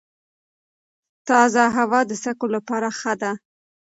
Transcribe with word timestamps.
تازه 1.27 1.63
هوا 1.77 1.99
د 2.09 2.11
سږو 2.23 2.47
لپاره 2.55 2.87
ښه 2.99 3.13
ده. 3.21 3.31